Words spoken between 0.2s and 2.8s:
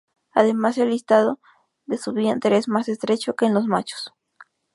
Además el listado de su vientre es